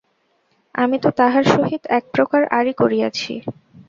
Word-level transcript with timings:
আমি 0.75 0.97
তো 1.03 1.09
তাহার 1.19 1.43
সহিত 1.53 1.81
একপ্রকার 1.97 2.41
আড়ি 2.57 2.73
করিয়াছি। 2.81 3.33